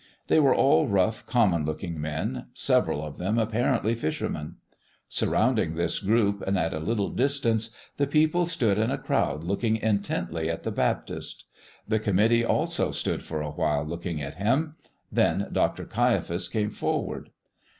They 0.29 0.39
were 0.39 0.55
all 0.55 0.87
rough, 0.87 1.27
common 1.27 1.63
looking 1.63 2.01
men, 2.01 2.45
several 2.55 3.05
of 3.05 3.19
them 3.19 3.37
apparently 3.37 3.93
fishermen. 3.93 4.55
Surrounding 5.07 5.75
this 5.75 5.99
group, 5.99 6.41
and 6.47 6.57
at 6.57 6.73
a 6.73 6.79
little 6.79 7.09
distance, 7.09 7.69
the 7.97 8.07
people 8.07 8.47
stood 8.47 8.79
in 8.79 8.89
a 8.89 8.97
crowd 8.97 9.43
looking 9.43 9.75
intently 9.77 10.49
at 10.49 10.63
the 10.63 10.71
Baptist. 10.71 11.45
The 11.87 11.99
committee 11.99 12.43
also 12.43 12.89
stood 12.89 13.21
for 13.21 13.43
a 13.43 13.51
while 13.51 13.85
looking 13.85 14.19
at 14.23 14.37
him; 14.41 14.73
then 15.11 15.49
Dr. 15.51 15.85
Caiaphas 15.85 16.49
came 16.49 16.71
forward. 16.71 17.29